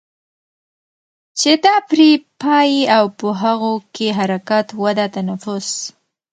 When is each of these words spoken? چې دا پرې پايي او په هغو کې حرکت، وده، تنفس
چې 1.39 1.51
دا 1.65 1.75
پرې 1.89 2.09
پايي 2.41 2.81
او 2.97 3.05
په 3.19 3.27
هغو 3.41 3.73
کې 3.95 4.07
حرکت، 4.17 4.67
وده، 4.81 5.05
تنفس 5.15 5.67